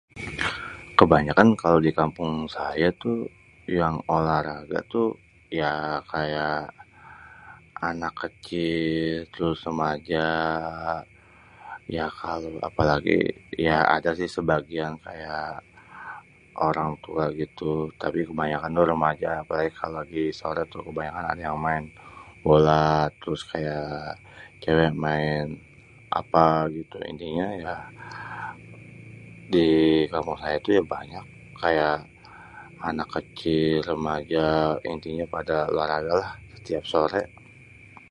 Kebanyakan 0.99 1.49
kalo 1.61 1.77
di 1.87 1.91
kampung 1.99 2.31
saya 2.55 2.87
tuh 3.03 3.19
yang 3.79 3.95
olahraga 4.15 4.79
tuh 4.93 5.09
ya 5.59 5.73
kayak 6.11 6.59
anak 7.89 8.13
kecil, 8.23 9.09
terus 9.33 9.57
remaja 9.67 10.27
ya 11.97 12.05
kalo, 12.21 12.47
apalagi, 12.69 13.19
ya 13.67 13.77
ada 13.95 14.11
sih 14.19 14.29
sebagian 14.37 14.93
kayak 15.05 15.47
orang 16.67 16.89
tua 17.03 17.25
gitu 17.41 17.69
tapi 18.01 18.19
kebanyakan 18.29 18.71
tuh 18.77 18.87
remaja. 18.93 19.29
Apalagi 19.43 19.71
kalo 19.81 19.93
lagi 20.03 20.23
sore 20.39 20.63
tu 20.73 20.77
kebanyakan 20.87 21.25
ada 21.31 21.41
yang 21.47 21.59
maèn 21.65 21.85
bola, 22.45 22.87
terus 23.21 23.41
kayak 23.51 24.17
cewek 24.63 24.91
maèn 25.05 25.45
apa 26.21 26.43
gitu. 26.77 26.97
Intinya 27.11 27.47
ya 27.65 27.75
di 29.53 29.67
kampung 30.11 30.37
saya 30.43 30.55
tuh 30.65 30.71
ya 30.79 30.83
banyak 30.95 31.25
kayak 31.61 31.97
anak 32.89 33.09
kecil, 33.15 33.77
remaja, 33.89 34.49
intinya 34.91 35.25
pada 35.35 35.57
lari-lari 35.77 36.19
lah 36.23 36.31
setiap 36.55 36.83
sorè. 36.93 37.23